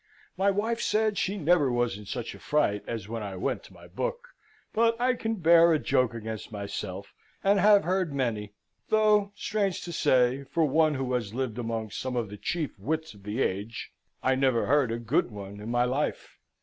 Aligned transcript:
My 0.35 0.49
wife 0.49 0.81
said 0.81 1.19
she 1.19 1.37
never 1.37 1.71
was 1.71 1.95
in 1.95 2.07
such 2.07 2.33
a 2.33 2.39
fright 2.39 2.83
as 2.87 3.07
when 3.07 3.21
I 3.21 3.35
went 3.35 3.61
to 3.65 3.73
my 3.73 3.85
book: 3.87 4.29
but 4.73 4.99
I 4.99 5.13
can 5.13 5.35
bear 5.35 5.73
a 5.73 5.77
joke 5.77 6.15
against 6.15 6.51
myself, 6.51 7.13
and 7.43 7.59
have 7.59 7.83
heard 7.83 8.11
many, 8.11 8.53
though 8.89 9.31
(strange 9.35 9.83
to 9.83 9.93
say, 9.93 10.43
for 10.45 10.65
one 10.65 10.95
who 10.95 11.13
has 11.13 11.35
lived 11.35 11.59
among 11.59 11.91
some 11.91 12.15
of 12.15 12.31
the 12.31 12.37
chief 12.37 12.79
wits 12.79 13.13
of 13.13 13.21
the 13.21 13.43
age) 13.43 13.91
I 14.23 14.33
never 14.33 14.65
heard 14.65 14.91
a 14.91 14.97
good 14.97 15.29
one 15.29 15.59
in 15.59 15.69
my 15.69 15.83
life. 15.83 16.39